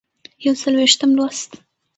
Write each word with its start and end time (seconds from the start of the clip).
یوڅلوېښتم 0.45 1.09
لوست 1.17 1.51